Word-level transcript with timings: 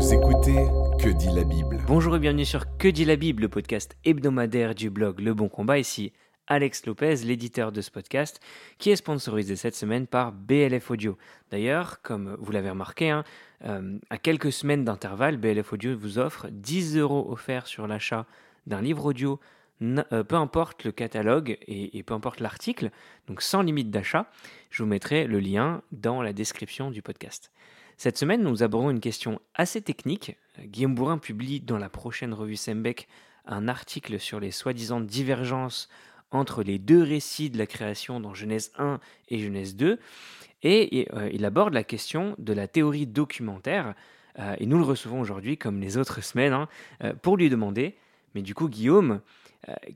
Écoutez 0.00 0.66
Que 0.98 1.10
dit 1.10 1.28
la 1.28 1.44
Bible 1.44 1.78
Bonjour 1.86 2.16
et 2.16 2.18
bienvenue 2.18 2.46
sur 2.46 2.64
Que 2.78 2.88
dit 2.88 3.04
la 3.04 3.16
Bible, 3.16 3.42
le 3.42 3.48
podcast 3.50 3.98
hebdomadaire 4.02 4.74
du 4.74 4.88
blog 4.88 5.20
Le 5.20 5.34
Bon 5.34 5.50
Combat. 5.50 5.78
Ici 5.78 6.14
Alex 6.46 6.86
Lopez, 6.86 7.16
l'éditeur 7.16 7.70
de 7.70 7.82
ce 7.82 7.90
podcast, 7.90 8.40
qui 8.78 8.90
est 8.90 8.96
sponsorisé 8.96 9.56
cette 9.56 9.76
semaine 9.76 10.06
par 10.06 10.32
BLF 10.32 10.90
Audio. 10.90 11.18
D'ailleurs, 11.50 12.00
comme 12.00 12.34
vous 12.40 12.50
l'avez 12.50 12.70
remarqué, 12.70 13.10
hein, 13.10 13.24
euh, 13.66 13.98
à 14.08 14.16
quelques 14.16 14.52
semaines 14.52 14.84
d'intervalle, 14.84 15.36
BLF 15.36 15.74
Audio 15.74 15.94
vous 15.94 16.18
offre 16.18 16.48
10 16.50 16.96
euros 16.96 17.30
offerts 17.30 17.66
sur 17.66 17.86
l'achat 17.86 18.24
d'un 18.66 18.80
livre 18.80 19.04
audio, 19.04 19.38
euh, 19.82 20.24
peu 20.24 20.36
importe 20.36 20.84
le 20.84 20.92
catalogue 20.92 21.58
et 21.68 22.02
peu 22.02 22.14
importe 22.14 22.40
l'article, 22.40 22.90
donc 23.28 23.42
sans 23.42 23.60
limite 23.60 23.90
d'achat. 23.90 24.30
Je 24.70 24.82
vous 24.82 24.88
mettrai 24.88 25.26
le 25.26 25.40
lien 25.40 25.82
dans 25.92 26.22
la 26.22 26.32
description 26.32 26.90
du 26.90 27.02
podcast. 27.02 27.52
Cette 28.02 28.16
semaine, 28.16 28.42
nous 28.42 28.62
abordons 28.62 28.88
une 28.88 28.98
question 28.98 29.42
assez 29.54 29.82
technique. 29.82 30.34
Guillaume 30.58 30.94
Bourrin 30.94 31.18
publie 31.18 31.60
dans 31.60 31.76
la 31.76 31.90
prochaine 31.90 32.32
revue 32.32 32.56
Sembec 32.56 33.08
un 33.44 33.68
article 33.68 34.18
sur 34.18 34.40
les 34.40 34.52
soi-disant 34.52 35.02
divergences 35.02 35.90
entre 36.30 36.62
les 36.62 36.78
deux 36.78 37.02
récits 37.02 37.50
de 37.50 37.58
la 37.58 37.66
création 37.66 38.18
dans 38.18 38.32
Genèse 38.32 38.72
1 38.78 39.00
et 39.28 39.40
Genèse 39.40 39.76
2, 39.76 39.98
et, 40.62 41.08
euh, 41.12 41.28
il 41.30 41.44
aborde 41.44 41.74
la 41.74 41.84
question 41.84 42.34
de 42.38 42.54
la 42.54 42.68
théorie 42.68 43.06
documentaire, 43.06 43.94
euh, 44.38 44.56
et 44.56 44.64
nous 44.64 44.78
le 44.78 44.84
recevons 44.84 45.20
aujourd'hui, 45.20 45.58
comme 45.58 45.78
les 45.78 45.98
autres 45.98 46.22
semaines, 46.24 46.54
hein, 46.54 46.68
euh, 47.04 47.12
pour 47.12 47.36
lui 47.36 47.50
demander, 47.50 47.98
mais 48.34 48.40
du 48.40 48.54
coup 48.54 48.70
Guillaume, 48.70 49.20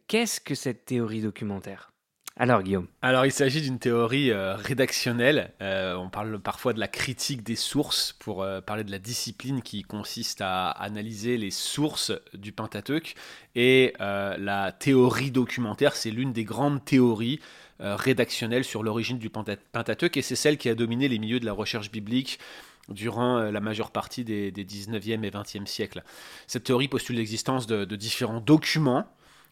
qu'est-ce 0.08 0.42
que 0.42 0.54
cette 0.54 0.84
théorie 0.84 1.22
documentaire? 1.22 1.93
Alors 2.36 2.64
Guillaume. 2.64 2.88
Alors 3.00 3.26
il 3.26 3.30
s'agit 3.30 3.62
d'une 3.62 3.78
théorie 3.78 4.32
euh, 4.32 4.56
rédactionnelle. 4.56 5.52
Euh, 5.62 5.94
on 5.94 6.10
parle 6.10 6.40
parfois 6.40 6.72
de 6.72 6.80
la 6.80 6.88
critique 6.88 7.44
des 7.44 7.54
sources 7.54 8.12
pour 8.18 8.42
euh, 8.42 8.60
parler 8.60 8.82
de 8.82 8.90
la 8.90 8.98
discipline 8.98 9.62
qui 9.62 9.82
consiste 9.82 10.40
à 10.40 10.70
analyser 10.70 11.36
les 11.36 11.52
sources 11.52 12.10
du 12.32 12.50
Pentateuque. 12.50 13.14
Et 13.54 13.92
la 14.00 14.72
théorie 14.72 15.30
documentaire, 15.30 15.94
c'est 15.94 16.10
l'une 16.10 16.32
des 16.32 16.42
grandes 16.42 16.84
théories 16.84 17.38
rédactionnelles 17.78 18.64
sur 18.64 18.82
l'origine 18.82 19.18
du 19.18 19.30
Pentateuque 19.30 20.16
et 20.16 20.22
c'est 20.22 20.34
celle 20.34 20.58
qui 20.58 20.68
a 20.68 20.74
dominé 20.74 21.06
les 21.06 21.20
milieux 21.20 21.38
de 21.38 21.46
la 21.46 21.52
recherche 21.52 21.92
biblique 21.92 22.40
durant 22.88 23.38
la 23.38 23.60
majeure 23.60 23.92
partie 23.92 24.24
des, 24.24 24.50
19e 24.50 25.22
et 25.22 25.30
20e 25.30 25.66
siècles. 25.66 26.02
Cette 26.48 26.64
théorie 26.64 26.88
postule 26.88 27.14
l'existence 27.16 27.68
de 27.68 27.96
différents 27.96 28.40
documents 28.40 29.06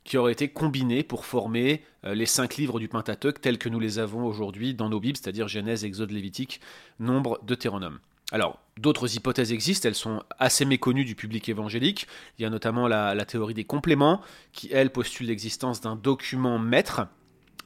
qui 0.05 0.17
auraient 0.17 0.33
été 0.33 0.48
combinés 0.48 1.03
pour 1.03 1.25
former 1.25 1.83
euh, 2.05 2.14
les 2.14 2.27
cinq 2.27 2.56
livres 2.56 2.81
du 2.81 2.89
Pentateuque 2.89 3.41
tels 3.41 3.58
que 3.58 3.69
nous 3.69 3.81
les 3.81 3.98
avons 3.98 4.25
aujourd'hui 4.27 4.75
dans 4.75 4.89
nos 4.89 5.00
Bibles, 5.00 5.19
c'est-à-dire 5.20 5.48
Genèse, 5.48 5.84
Exode, 5.84 6.11
Lévitique, 6.11 6.61
Nombre, 6.98 7.41
Deutéronome. 7.44 7.98
Alors, 8.33 8.59
d'autres 8.78 9.14
hypothèses 9.14 9.53
existent, 9.53 9.86
elles 9.86 9.94
sont 9.94 10.22
assez 10.39 10.64
méconnues 10.64 11.05
du 11.05 11.14
public 11.14 11.48
évangélique. 11.50 12.06
Il 12.39 12.42
y 12.42 12.47
a 12.47 12.50
notamment 12.50 12.89
la, 12.89 13.25
théorie 13.27 13.53
des 13.53 13.64
compléments, 13.64 14.22
qui, 14.53 14.70
elle, 14.72 14.91
postule 14.91 15.27
l'existence 15.27 15.83
d'un 15.83 15.97
document 15.97 16.59
maître 16.59 17.06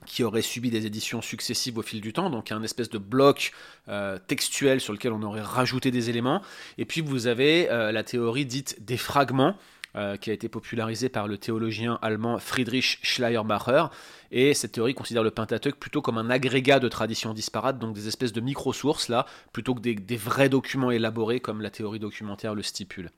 qui 0.06 0.22
aurait 0.22 0.42
subi 0.42 0.70
des 0.70 0.86
éditions 0.86 1.20
successives 1.20 1.78
au 1.78 1.82
fil 1.82 2.00
du 2.00 2.12
temps, 2.12 2.30
donc 2.30 2.52
un 2.52 2.62
espèce 2.62 2.88
de 2.88 2.98
bloc 2.98 3.52
euh, 3.88 4.18
textuel 4.26 4.80
sur 4.80 4.92
lequel 4.92 5.12
on 5.12 5.22
aurait 5.22 5.42
rajouté 5.42 5.90
des 5.90 6.10
éléments. 6.10 6.42
Et 6.78 6.84
puis 6.84 7.00
vous 7.00 7.26
avez 7.26 7.68
euh, 7.70 7.92
la 7.92 8.04
théorie 8.04 8.46
dite 8.46 8.84
des 8.84 8.96
fragments, 8.96 9.56
euh, 9.96 10.16
qui 10.18 10.28
a 10.30 10.34
été 10.34 10.50
popularisé 10.50 11.08
par 11.08 11.26
le 11.26 11.38
théologien 11.38 11.98
allemand 12.02 12.38
Friedrich 12.38 12.98
Schleiermacher. 13.02 13.86
Et 14.30 14.52
cette 14.52 14.72
théorie 14.72 14.92
considère 14.92 15.22
le 15.22 15.30
Pentateuque 15.30 15.76
plutôt 15.76 16.02
comme 16.02 16.18
un 16.18 16.28
agrégat 16.28 16.80
de 16.80 16.88
traditions 16.88 17.32
disparates, 17.32 17.78
donc 17.78 17.94
des 17.94 18.06
espèces 18.06 18.34
de 18.34 18.42
micro-sources, 18.42 19.08
là, 19.08 19.24
plutôt 19.54 19.74
que 19.74 19.80
des, 19.80 20.16
vrais 20.16 20.50
documents 20.50 20.90
élaborés 20.90 21.40
comme 21.40 21.62
la 21.62 21.70
théorie 21.70 21.98
documentaire 21.98 22.54
le 22.54 22.62
stipule. 22.62 23.10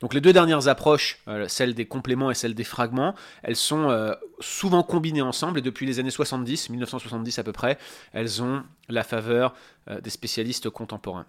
Donc 0.00 0.12
les 0.12 0.20
deux 0.20 0.32
dernières 0.32 0.66
approches, 0.66 1.20
euh, 1.28 1.46
celle 1.46 1.74
des 1.74 1.86
compléments 1.86 2.32
et 2.32 2.34
celle 2.34 2.54
des 2.54 2.64
fragments, 2.64 3.14
elles 3.44 3.54
sont 3.54 3.90
euh, 3.90 4.12
souvent 4.40 4.82
combinées 4.82 5.22
ensemble, 5.22 5.60
et 5.60 5.62
depuis 5.62 5.86
les 5.86 6.00
années 6.00 6.10
70, 6.10 6.70
1970 6.70 7.38
à 7.38 7.44
peu 7.44 7.52
près, 7.52 7.78
elles 8.12 8.42
ont 8.42 8.64
la 8.88 9.04
faveur 9.04 9.54
des 10.02 10.10
spécialistes 10.10 10.68
contemporains. 10.70 11.26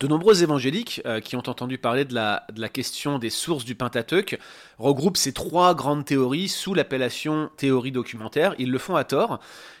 De 0.00 0.06
nombreux 0.06 0.42
évangéliques 0.42 1.02
euh, 1.04 1.20
qui 1.20 1.36
ont 1.36 1.42
entendu 1.46 1.76
parler 1.76 2.04
de 2.04 2.14
la, 2.14 2.68
question 2.72 3.18
des 3.18 3.28
sources 3.28 3.64
du 3.64 3.74
Pentateuque 3.74 4.38
regroupent 4.78 5.18
ces 5.18 5.32
trois 5.32 5.74
grandes 5.74 6.06
théories 6.06 6.48
sous 6.48 6.72
l'appellation 6.72 7.50
théorie 7.58 7.92
documentaire. 7.92 8.54
Ils 8.58 8.70
le 8.70 8.78
font 8.78 8.96
à 8.96 9.04
tort. 9.04 9.38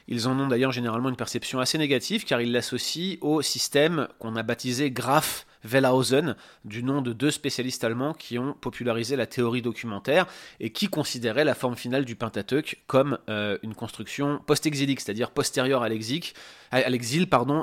Ils 0.08 0.28
en 0.28 0.38
ont 0.38 0.48
d'ailleurs 0.48 0.72
généralement 0.72 1.08
une 1.08 1.16
perception 1.16 1.60
assez 1.60 1.78
négative 1.78 2.24
car 2.24 2.42
ils 2.42 2.52
l'associent 2.52 3.16
au 3.22 3.40
système 3.40 4.06
qu'on 4.18 4.36
a 4.36 4.42
baptisé 4.42 4.90
Graf 4.90 5.46
Wellhausen, 5.64 6.36
du 6.64 6.82
nom 6.82 7.02
de 7.02 7.12
deux 7.12 7.30
spécialistes 7.30 7.84
allemands 7.84 8.14
qui 8.14 8.38
ont 8.38 8.52
popularisé 8.52 9.16
la 9.16 9.26
théorie 9.26 9.62
documentaire 9.62 10.26
et 10.60 10.70
qui 10.70 10.88
considéraient 10.88 11.44
la 11.44 11.54
forme 11.54 11.76
finale 11.76 12.04
du 12.04 12.16
Pentateuque 12.16 12.82
comme 12.86 13.18
euh, 13.28 13.58
une 13.62 13.74
construction 13.74 14.40
post-exilique, 14.44 15.00
c'est-à-dire 15.00 15.30
postérieure 15.30 15.82
à 15.82 15.88
l'exil, 15.88 16.22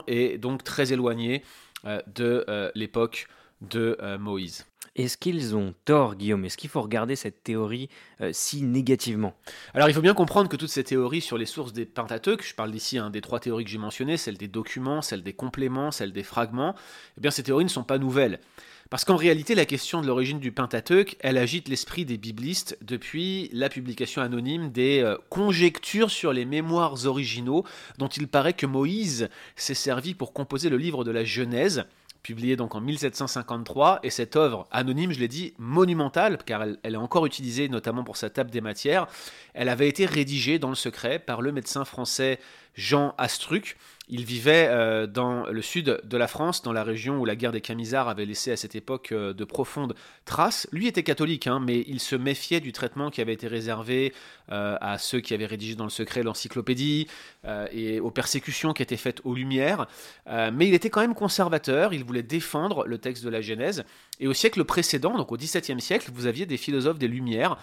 et 0.08 0.38
donc 0.38 0.64
très 0.64 0.94
éloignée 0.94 1.44
de 1.84 2.46
euh, 2.48 2.72
l'époque 2.76 3.28
de 3.62 3.98
euh, 4.02 4.18
Moïse. 4.18 4.66
Est-ce 4.96 5.18
qu'ils 5.18 5.56
ont 5.56 5.74
tort, 5.86 6.16
Guillaume? 6.16 6.44
Est-ce 6.46 6.58
qu'il 6.58 6.70
faut 6.70 6.82
regarder 6.82 7.16
cette 7.16 7.44
théorie 7.44 7.90
si 8.32 8.64
négativement? 8.64 9.34
Alors 9.74 9.88
il 9.88 9.94
faut 9.94 10.02
bien 10.02 10.16
comprendre 10.16 10.50
que 10.50 10.58
toutes 10.58 10.70
ces 10.70 10.84
théories 10.84 11.22
sur 11.22 11.38
les 11.38 11.46
sources 11.46 11.72
des 11.72 11.86
Pentateuques, 11.86 12.46
je 12.46 12.54
parle 12.54 12.72
d'ici 12.72 12.98
hein, 12.98 13.10
des 13.10 13.22
trois 13.22 13.40
théories 13.40 13.64
que 13.64 13.70
j'ai 13.70 13.78
mentionnées, 13.78 14.18
celle 14.18 14.38
des 14.38 14.50
documents, 14.50 15.02
celle 15.02 15.24
des 15.24 15.32
compléments, 15.32 15.92
celle 15.92 16.12
des 16.12 16.24
fragments, 16.24 16.76
eh 17.18 17.22
bien 17.22 17.32
ces 17.32 17.44
théories 17.44 17.64
ne 17.64 17.70
sont 17.70 17.84
pas 17.84 17.98
nouvelles. 17.98 18.40
Parce 18.90 19.06
qu'en 19.06 19.18
réalité, 19.18 19.54
la 19.54 19.68
question 19.68 20.02
de 20.02 20.08
l'origine 20.08 20.40
du 20.40 20.52
Pentateuque, 20.52 21.16
elle 21.20 21.38
agite 21.38 21.68
l'esprit 21.68 22.06
des 22.06 22.18
biblistes 22.18 22.76
depuis 22.82 23.52
la 23.54 23.70
publication 23.70 24.24
anonyme 24.24 24.72
des 24.72 25.02
euh, 25.02 25.16
conjectures 25.30 26.10
sur 26.10 26.34
les 26.34 26.46
mémoires 26.46 27.06
originaux 27.06 27.64
dont 28.00 28.08
il 28.08 28.28
paraît 28.28 28.54
que 28.54 28.66
Moïse 28.66 29.30
s'est 29.56 29.76
servi 29.76 30.16
pour 30.16 30.34
composer 30.34 30.70
le 30.70 30.78
livre 30.78 31.04
de 31.04 31.12
la 31.12 31.24
Genèse, 31.24 31.86
publié 32.24 32.56
donc 32.56 32.74
en 32.74 32.82
1753, 32.82 34.00
et 34.02 34.10
cette 34.10 34.36
œuvre 34.36 34.68
anonyme, 34.72 35.12
je 35.12 35.20
l'ai 35.20 35.28
dit, 35.28 35.54
monumentale, 35.60 36.40
car 36.44 36.64
elle, 36.64 36.80
elle, 36.82 36.96
est 36.96 36.98
encore 36.98 37.28
utilisée 37.28 37.70
notamment 37.70 38.04
pour 38.04 38.18
sa 38.18 38.32
table 38.32 38.50
des 38.50 38.60
matières, 38.60 39.06
elle 39.54 39.70
avait 39.70 39.88
été 39.88 40.08
rédigée 40.08 40.58
dans 40.58 40.70
le 40.70 40.76
secret 40.76 41.20
par 41.20 41.44
le 41.44 41.52
médecin 41.52 41.86
français 41.86 42.40
Jean 42.74 43.14
Astruc, 43.20 43.78
il 44.10 44.26
vivait 44.26 44.68
euh, 44.70 45.06
dans 45.06 45.46
le 45.46 45.62
sud 45.62 46.02
de 46.04 46.18
la 46.18 46.28
France, 46.28 46.64
dans 46.64 46.74
la 46.74 46.84
région 46.84 47.20
où 47.20 47.26
la 47.26 47.36
guerre 47.36 47.52
des 47.52 47.62
Camisards 47.62 48.10
avait 48.10 48.26
laissé 48.26 48.52
à 48.52 48.58
cette 48.58 48.76
époque 48.76 49.12
euh, 49.12 49.34
de 49.34 49.44
profondes 49.44 49.94
traces. 50.26 50.68
Lui 50.72 50.88
était 50.88 51.04
catholique, 51.04 51.46
hein, 51.46 51.62
mais 51.64 51.84
il 51.88 52.00
se 52.00 52.16
méfiait 52.16 52.60
du 52.60 52.72
traitement 52.72 53.12
qui 53.12 53.22
avait 53.22 53.34
été 53.34 53.48
réservé 53.48 54.14
euh, 54.52 54.78
à 54.82 54.98
ceux 54.98 55.20
qui 55.20 55.36
avaient 55.36 55.46
rédigé 55.46 55.76
dans 55.76 55.84
le 55.84 55.92
secret 55.92 56.24
l'encyclopédie 56.24 57.08
et 57.72 58.00
aux 58.00 58.12
persécutions 58.12 58.74
qui 58.74 58.82
étaient 58.82 58.98
faites 58.98 59.22
aux 59.24 59.34
Lumières. 59.34 59.88
mais 60.28 60.68
il 60.68 60.74
était 60.74 60.90
quand 60.90 61.02
même 61.02 61.14
conservateur, 61.14 61.94
il 61.94 62.04
voulait 62.04 62.24
défendre 62.24 62.86
le 62.86 62.98
texte 62.98 63.24
de 63.24 63.30
la 63.30 63.42
Genèse. 63.42 63.84
Et 64.20 64.28
au 64.28 64.34
siècle 64.34 64.64
précédent, 64.66 65.16
donc 65.16 65.32
au 65.32 65.38
XVIIe 65.38 65.80
siècle, 65.80 66.10
vous 66.14 66.26
aviez 66.26 66.46
des 66.46 66.58
philosophes 66.58 67.00
des 67.00 67.08
Lumières, 67.08 67.58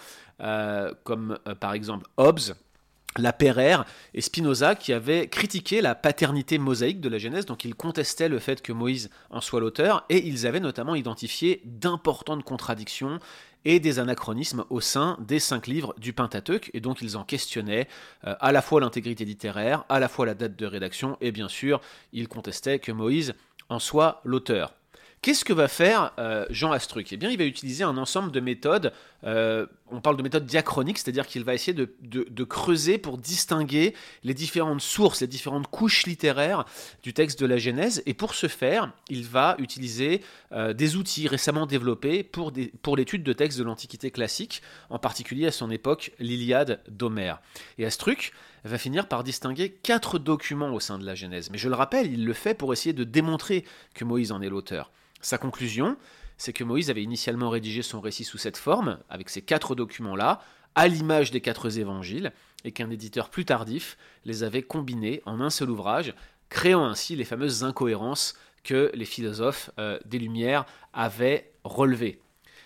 comme 1.03 1.37
par 1.59 1.73
exemple 1.73 2.07
Hobbes, 2.17 2.55
la 3.17 3.35
et 4.13 4.21
Spinoza 4.21 4.75
qui 4.75 4.93
avaient 4.93 5.27
critiqué 5.27 5.81
la 5.81 5.95
paternité 5.95 6.57
mosaïque 6.57 7.01
de 7.01 7.09
la 7.09 7.17
Genèse, 7.17 7.45
donc 7.45 7.65
ils 7.65 7.75
contestaient 7.75 8.29
le 8.29 8.39
fait 8.39 8.61
que 8.61 8.71
Moïse 8.71 9.09
en 9.29 9.41
soit 9.41 9.59
l'auteur, 9.59 10.05
et 10.09 10.27
ils 10.27 10.45
avaient 10.45 10.59
notamment 10.59 10.95
identifié 10.95 11.61
d'importantes 11.65 12.43
contradictions 12.43 13.19
et 13.65 13.79
des 13.79 13.99
anachronismes 13.99 14.65
au 14.69 14.81
sein 14.81 15.17
des 15.19 15.39
cinq 15.39 15.67
livres 15.67 15.93
du 15.97 16.13
Pentateuque, 16.13 16.69
et 16.73 16.79
donc 16.79 17.01
ils 17.01 17.17
en 17.17 17.23
questionnaient 17.23 17.87
euh, 18.25 18.35
à 18.39 18.51
la 18.51 18.61
fois 18.61 18.81
l'intégrité 18.81 19.25
littéraire, 19.25 19.83
à 19.89 19.99
la 19.99 20.07
fois 20.07 20.25
la 20.25 20.35
date 20.35 20.55
de 20.55 20.65
rédaction, 20.65 21.17
et 21.21 21.31
bien 21.31 21.49
sûr, 21.49 21.81
ils 22.13 22.27
contestaient 22.27 22.79
que 22.79 22.91
Moïse 22.91 23.33
en 23.69 23.79
soit 23.79 24.21
l'auteur. 24.23 24.76
Qu'est-ce 25.21 25.43
que 25.43 25.51
va 25.51 25.67
faire 25.67 26.13
euh, 26.19 26.45
Jean 26.49 26.71
Astruc? 26.71 27.11
Eh 27.11 27.17
bien, 27.17 27.29
il 27.29 27.37
va 27.37 27.43
utiliser 27.43 27.83
un 27.83 27.97
ensemble 27.97 28.31
de 28.31 28.39
méthodes. 28.39 28.93
Euh, 29.23 29.65
on 29.89 29.99
parle 29.99 30.15
de 30.15 30.21
méthodes 30.21 30.45
diachroniques, 30.45 30.99
c'est-à-dire 30.99 31.25
qu'il 31.25 31.43
va 31.43 31.53
essayer 31.53 31.73
de, 31.73 32.43
creuser 32.43 32.97
pour 32.97 33.17
distinguer 33.17 33.93
les 34.23 34.33
différentes 34.33 34.79
sources, 34.79 35.21
les 35.21 35.27
différentes 35.27 35.67
couches 35.67 36.05
littéraires 36.05 36.65
du 37.03 37.13
texte 37.13 37.39
de 37.39 37.45
la 37.45 37.57
Genèse. 37.57 38.03
Et 38.05 38.13
pour 38.13 38.35
ce 38.35 38.47
faire, 38.47 38.93
il 39.09 39.25
va 39.25 39.55
utiliser 39.59 40.21
euh, 40.51 40.73
des 40.73 40.95
outils 40.95 41.27
récemment 41.27 41.65
développés 41.65 42.23
pour, 42.23 42.53
pour 42.81 42.95
l'étude 42.95 43.23
de 43.23 43.33
textes 43.33 43.57
de 43.57 43.63
l'Antiquité 43.63 44.11
classique, 44.11 44.61
en 44.89 44.99
particulier 44.99 45.47
à 45.47 45.51
son 45.51 45.71
époque, 45.71 46.13
l'Iliade 46.19 46.81
d'Homère. 46.89 47.41
Et 47.79 47.85
Astruc 47.85 48.33
va 48.63 48.77
finir 48.77 49.07
par 49.07 49.23
distinguer 49.23 49.71
quatre 49.71 50.19
documents 50.19 50.73
au 50.73 50.79
sein 50.79 50.99
de 50.99 51.05
la 51.05 51.15
Genèse. 51.15 51.49
Mais 51.51 51.57
je 51.57 51.69
le 51.69 51.75
rappelle, 51.75 52.11
il 52.11 52.23
le 52.23 52.33
fait 52.33 52.53
pour 52.53 52.71
essayer 52.71 52.93
de 52.93 53.03
démontrer 53.03 53.65
que 53.93 54.05
Moïse 54.05 54.31
en 54.31 54.41
est 54.41 54.49
l'auteur. 54.49 54.91
Sa 55.21 55.37
conclusion, 55.37 55.97
c'est 56.37 56.53
que 56.53 56.63
Moïse 56.63 56.89
avait 56.89 57.03
initialement 57.03 57.49
rédigé 57.49 57.81
son 57.81 57.99
récit 57.99 58.23
sous 58.23 58.37
cette 58.37 58.57
forme, 58.57 58.99
avec 59.09 59.29
ces 59.29 59.41
quatre 59.41 59.75
documents-là, 59.75 60.39
à 60.75 60.87
l'image 60.87 61.31
des 61.31 61.41
quatre 61.41 61.77
évangiles, 61.79 62.31
et 62.63 62.71
qu'un 62.71 62.89
éditeur 62.89 63.29
plus 63.29 63.45
tardif 63.45 63.97
les 64.25 64.43
avait 64.43 64.61
combinés 64.61 65.21
en 65.25 65.41
un 65.41 65.49
seul 65.49 65.69
ouvrage, 65.69 66.13
créant 66.49 66.85
ainsi 66.85 67.15
les 67.15 67.25
fameuses 67.25 67.63
incohérences 67.63 68.35
que 68.63 68.91
les 68.93 69.05
philosophes 69.05 69.71
euh, 69.79 69.99
des 70.05 70.19
Lumières 70.19 70.65
avaient 70.93 71.51
relevé. 71.63 72.21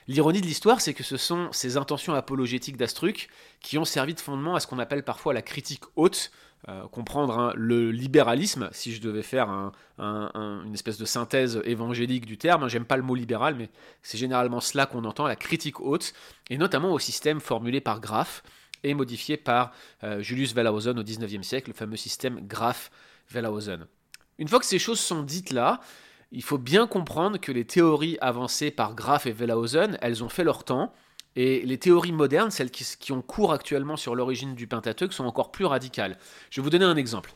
L'ironie 0.07 0.41
de 0.41 0.45
l'histoire, 0.45 0.81
c'est 0.81 0.93
que 0.93 1.03
ce 1.03 1.15
sont 1.15 1.49
ces 1.51 1.77
intentions 1.77 2.13
apologétiques 2.13 2.75
d'Astruc 2.75 3.29
qui 3.61 3.77
ont 3.77 3.85
servi 3.85 4.13
de 4.13 4.19
fondement 4.19 4.55
à 4.55 4.59
ce 4.59 4.67
qu'on 4.67 4.79
appelle 4.79 5.03
parfois 5.03 5.33
la 5.33 5.41
critique 5.41 5.83
haute, 5.95 6.31
euh, 6.69 6.87
comprendre 6.87 7.39
hein, 7.39 7.53
le 7.55 7.89
libéralisme, 7.89 8.69
si 8.71 8.93
je 8.93 9.01
devais 9.01 9.23
faire 9.23 9.71
une 9.97 10.73
espèce 10.73 10.97
de 10.97 11.05
synthèse 11.05 11.59
évangélique 11.65 12.25
du 12.25 12.37
terme, 12.37 12.63
hein, 12.63 12.67
j'aime 12.67 12.85
pas 12.85 12.97
le 12.97 13.03
mot 13.03 13.15
libéral, 13.15 13.55
mais 13.55 13.69
c'est 14.03 14.17
généralement 14.17 14.59
cela 14.59 14.85
qu'on 14.85 15.03
entend, 15.05 15.25
la 15.25 15.35
critique 15.35 15.79
haute, 15.79 16.13
et 16.49 16.57
notamment 16.57 16.91
au 16.93 16.99
système 16.99 17.39
formulé 17.39 17.81
par 17.81 17.99
Graff 17.99 18.43
et 18.83 18.93
modifié 18.93 19.37
par 19.37 19.71
euh, 20.03 20.21
Julius 20.21 20.53
Wellhausen 20.53 20.97
au 20.99 21.03
XIXe 21.03 21.45
siècle, 21.45 21.71
le 21.71 21.75
fameux 21.75 21.97
système 21.97 22.39
Graff-Wellhausen. 22.47 23.87
Une 24.37 24.47
fois 24.47 24.59
que 24.59 24.65
ces 24.65 24.79
choses 24.79 24.99
sont 24.99 25.23
dites 25.23 25.51
là, 25.51 25.79
il 26.31 26.43
faut 26.43 26.57
bien 26.57 26.87
comprendre 26.87 27.39
que 27.39 27.51
les 27.51 27.65
théories 27.65 28.17
avancées 28.21 28.71
par 28.71 28.95
Graff 28.95 29.25
et 29.25 29.31
Wellhausen, 29.31 29.97
elles 30.01 30.23
ont 30.23 30.29
fait 30.29 30.43
leur 30.43 30.63
temps, 30.63 30.93
et 31.35 31.61
les 31.61 31.77
théories 31.77 32.11
modernes, 32.11 32.51
celles 32.51 32.71
qui, 32.71 33.11
ont 33.11 33.21
cours 33.21 33.53
actuellement 33.53 33.97
sur 33.97 34.15
l'origine 34.15 34.55
du 34.55 34.67
Pentateuque, 34.67 35.13
sont 35.13 35.25
encore 35.25 35.51
plus 35.51 35.65
radicales. 35.65 36.17
Je 36.49 36.59
vais 36.59 36.63
vous 36.63 36.69
donner 36.69 36.85
un 36.85 36.97
exemple. 36.97 37.33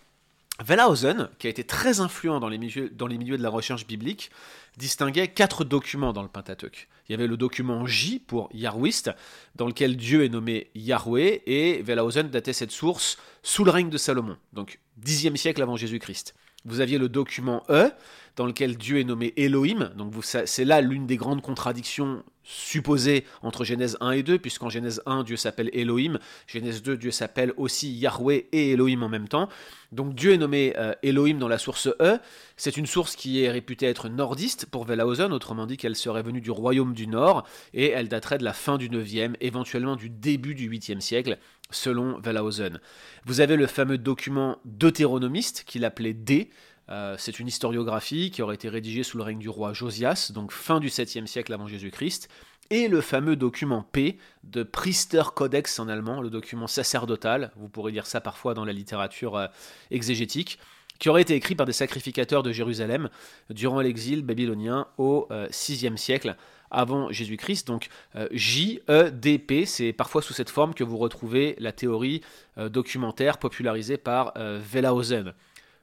Wellhausen, 0.65 1.29
qui 1.37 1.47
a 1.47 1.49
été 1.49 1.65
très 1.65 1.99
influent 1.99 2.39
dans 2.39 2.47
les, 2.47 2.57
milieux, 2.57 2.89
de 2.89 3.43
la 3.43 3.49
recherche 3.49 3.85
biblique, 3.85 4.31
distinguait 4.77 5.27
quatre 5.27 5.63
documents 5.63 6.13
dans 6.13 6.23
le 6.23 6.29
Pentateuque. 6.29 6.87
Il 7.07 7.11
y 7.11 7.15
avait 7.15 7.27
le 7.27 7.37
document 7.37 7.85
J 7.85 8.19
pour 8.19 8.49
Yahwist, 8.53 9.11
dans 9.55 9.67
lequel 9.67 9.97
Dieu 9.97 10.23
est 10.23 10.29
nommé 10.29 10.71
Yahweh, 10.75 11.43
et 11.45 11.81
Wellhausen 11.83 12.29
datait 12.29 12.53
cette 12.53 12.71
source 12.71 13.17
sous 13.43 13.65
le 13.65 13.71
règne 13.71 13.89
de 13.89 13.97
Salomon, 13.97 14.37
donc 14.53 14.79
10e 15.03 15.35
siècle 15.35 15.61
avant 15.61 15.75
Jésus-Christ. 15.75 16.35
Vous 16.63 16.79
aviez 16.79 16.97
le 16.97 17.09
document 17.09 17.63
E, 17.69 17.91
dans 18.35 18.45
lequel 18.45 18.77
Dieu 18.77 18.99
est 18.99 19.03
nommé 19.03 19.33
Elohim. 19.37 19.91
Donc 19.95 20.13
c'est 20.23 20.65
là 20.65 20.81
l'une 20.81 21.07
des 21.07 21.17
grandes 21.17 21.41
contradictions 21.41 22.23
supposées 22.45 23.25
entre 23.41 23.63
Genèse 23.65 23.97
1 24.01 24.11
et 24.11 24.23
2, 24.23 24.37
puisqu'en 24.37 24.69
Genèse 24.69 25.01
1, 25.05 25.23
Dieu 25.23 25.35
s'appelle 25.35 25.69
Elohim, 25.73 26.19
Genèse 26.47 26.83
2, 26.83 26.95
Dieu 26.95 27.11
s'appelle 27.11 27.53
aussi 27.57 27.91
Yahweh 27.91 28.47
et 28.51 28.71
Elohim 28.71 29.01
en 29.01 29.09
même 29.09 29.27
temps. 29.27 29.49
Donc 29.91 30.13
Dieu 30.13 30.33
est 30.33 30.37
nommé 30.37 30.73
euh, 30.77 30.93
Elohim 31.01 31.39
dans 31.39 31.47
la 31.47 31.57
source 31.57 31.87
E. 31.99 32.19
C'est 32.55 32.77
une 32.77 32.85
source 32.85 33.15
qui 33.15 33.43
est 33.43 33.49
réputée 33.49 33.87
être 33.87 34.09
nordiste 34.09 34.67
pour 34.67 34.85
Wellhausen, 34.85 35.33
autrement 35.33 35.65
dit 35.65 35.77
qu'elle 35.77 35.95
serait 35.95 36.21
venue 36.21 36.41
du 36.41 36.51
royaume 36.51 36.93
du 36.93 37.07
Nord, 37.07 37.47
et 37.73 37.89
elle 37.89 38.09
daterait 38.09 38.37
de 38.37 38.43
la 38.43 38.53
fin 38.53 38.77
du 38.77 38.89
9e, 38.89 39.35
éventuellement 39.41 39.95
du 39.95 40.09
début 40.09 40.53
du 40.53 40.69
8e 40.69 40.99
siècle, 40.99 41.39
selon 41.71 42.19
Wellhausen. 42.19 42.79
Vous 43.25 43.41
avez 43.41 43.55
le 43.55 43.65
fameux 43.65 43.97
document 43.97 44.59
deutéronomiste 44.65 45.63
qu'il 45.65 45.83
appelait 45.83 46.13
D, 46.13 46.51
euh, 46.89 47.15
c'est 47.17 47.39
une 47.39 47.47
historiographie 47.47 48.29
qui 48.29 48.41
aurait 48.41 48.55
été 48.55 48.69
rédigée 48.69 49.03
sous 49.03 49.17
le 49.17 49.23
règne 49.23 49.39
du 49.39 49.49
roi 49.49 49.73
Josias, 49.73 50.31
donc 50.33 50.51
fin 50.51 50.79
du 50.79 50.89
7e 50.89 51.25
siècle 51.25 51.53
avant 51.53 51.67
Jésus-Christ, 51.67 52.29
et 52.69 52.87
le 52.87 53.01
fameux 53.01 53.35
document 53.35 53.83
P 53.83 54.17
de 54.43 54.63
Priester 54.63 55.23
Codex 55.35 55.79
en 55.79 55.87
allemand, 55.87 56.21
le 56.21 56.29
document 56.29 56.67
sacerdotal, 56.67 57.51
vous 57.55 57.69
pourrez 57.69 57.91
lire 57.91 58.05
ça 58.05 58.21
parfois 58.21 58.53
dans 58.53 58.65
la 58.65 58.73
littérature 58.73 59.35
euh, 59.35 59.47
exégétique, 59.91 60.59
qui 60.99 61.09
aurait 61.09 61.23
été 61.23 61.35
écrit 61.35 61.55
par 61.55 61.65
des 61.65 61.73
sacrificateurs 61.73 62.41
de 62.41 62.53
Jérusalem 62.53 63.09
durant 63.49 63.81
l'exil 63.81 64.21
babylonien 64.21 64.87
au 64.97 65.27
6e 65.29 65.93
euh, 65.93 65.97
siècle 65.97 66.37
avant 66.71 67.11
Jésus-Christ. 67.11 67.67
Donc 67.67 67.89
J, 68.31 68.79
E, 68.89 69.11
D, 69.11 69.37
P, 69.37 69.65
c'est 69.65 69.91
parfois 69.91 70.21
sous 70.21 70.33
cette 70.33 70.49
forme 70.49 70.73
que 70.73 70.85
vous 70.85 70.97
retrouvez 70.97 71.55
la 71.59 71.73
théorie 71.73 72.21
documentaire 72.57 73.37
popularisée 73.39 73.97
par 73.97 74.33
Wellhausen. 74.35 75.33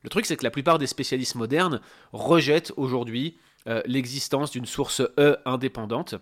Le 0.02 0.08
truc, 0.08 0.26
c'est 0.26 0.37
que 0.37 0.44
la 0.44 0.50
plupart 0.50 0.78
des 0.78 0.87
spécialistes 0.87 1.37
modernes 1.37 1.81
rejettent 2.12 2.72
aujourd'hui 2.76 3.37
euh, 3.69 3.82
l'existence 3.87 4.50
d'une 4.50 4.66
source 4.66 5.02
E 5.19 5.38
indépendante. 5.44 6.16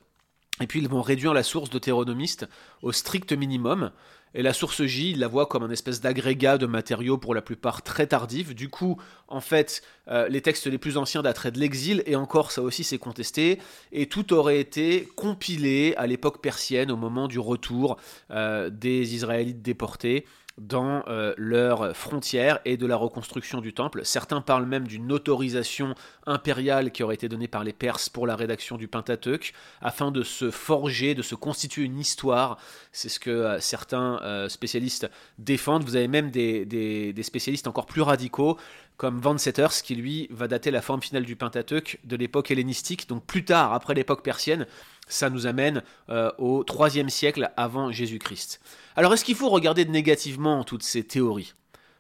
Et 0.61 0.67
puis 0.67 0.81
ils 0.81 0.89
vont 0.89 1.01
réduire 1.01 1.33
la 1.33 1.43
source 1.43 1.71
deutéronomiste 1.71 2.47
au 2.83 2.93
strict 2.93 3.33
minimum. 3.33 3.93
Et 4.35 4.43
la 4.43 4.53
source 4.53 4.85
J, 4.85 5.11
ils 5.13 5.19
la 5.19 5.27
voient 5.27 5.47
comme 5.47 5.65
un 5.65 5.71
espèce 5.71 6.01
d'agrégat 6.01 6.57
de 6.57 6.67
matériaux 6.67 7.19
pour 7.19 7.35
la 7.35 7.43
plupart 7.43 7.83
très 7.83 8.07
tardifs. 8.07 8.55
Du 8.55 8.69
coup, 8.69 8.97
en 9.27 9.41
fait, 9.41 9.83
euh, 10.09 10.29
les 10.29 10.41
textes 10.41 10.67
les 10.67 10.79
plus 10.79 10.97
anciens 10.97 11.23
dateraient 11.23 11.51
de 11.51 11.59
l'exil, 11.59 12.05
et 12.07 12.15
encore 12.15 12.53
ça 12.53 12.63
aussi 12.63 12.85
c'est 12.85 12.99
contesté. 12.99 13.59
Et 13.91 14.07
tout 14.07 14.33
aurait 14.33 14.61
été 14.61 15.09
compilé 15.17 15.95
à 15.97 16.07
l'époque 16.07 16.41
persienne, 16.41 16.93
au 16.93 16.97
moment 16.97 17.27
du 17.27 17.41
retour 17.41 17.97
euh, 18.31 18.71
des 18.71 19.15
Israélites 19.15 19.63
déportés 19.63 20.27
dans 20.59 21.05
euh, 21.09 21.33
leurs 21.37 21.97
frontières 21.97 22.61
et 22.65 22.77
de 22.77 22.87
la 22.87 22.97
reconstruction 22.97 23.61
du 23.61 23.73
temple. 23.73 24.03
Certains 24.05 24.41
parlent 24.41 24.67
même 24.67 24.87
d'une 24.87 25.11
autorisation 25.13 25.95
impériale 26.27 26.93
qui 26.93 27.03
aurait 27.03 27.15
été 27.15 27.29
donnée 27.29 27.49
par 27.49 27.65
les 27.65 27.73
Perses 27.73 28.09
pour 28.09 28.27
la 28.27 28.37
rédaction 28.37 28.77
du 28.77 28.89
Pentateuque, 28.89 29.53
afin 29.81 30.11
de 30.11 30.23
se 30.23 30.51
forger, 30.51 31.15
de 31.15 31.23
se 31.23 31.35
constituer 31.35 31.85
une 31.85 31.99
histoire. 31.99 32.59
C'est 32.93 33.09
ce 33.09 33.21
que 33.21 33.31
euh, 33.31 33.61
certains 33.61 34.21
euh, 34.23 34.49
spécialistes 34.49 35.11
défendent. 35.39 35.85
Vous 35.85 35.97
avez 35.97 36.09
même 36.09 36.31
des, 36.31 37.15
spécialistes 37.23 37.67
encore 37.67 37.87
plus 37.87 38.03
radicaux, 38.03 38.59
comme 38.97 39.19
Van 39.19 39.39
Setters, 39.39 39.83
qui 39.83 39.95
lui 39.95 40.29
va 40.31 40.47
dater 40.47 40.71
la 40.71 40.83
forme 40.83 41.01
finale 41.01 41.25
du 41.25 41.37
Pentateuque 41.37 42.01
de 42.05 42.17
l'époque 42.17 42.51
hellénistique, 42.51 43.09
donc 43.09 43.25
plus 43.25 43.45
tard, 43.45 43.73
après 43.73 43.95
l'époque 43.95 44.23
persienne, 44.23 44.67
ça 45.11 45.31
nous 45.31 45.47
amène 45.47 45.83
euh, 46.09 46.31
au 46.39 46.65
3 46.65 46.91
siècle 47.09 47.51
avant 47.57 47.93
Jésus-Christ. 47.93 48.61
Alors 48.97 49.13
est-ce 49.13 49.25
qu'il 49.25 49.35
faut 49.35 49.51
regarder 49.51 49.85
négativement 49.85 50.65
toutes 50.65 50.83
ces 50.83 51.05
théories? 51.05 51.55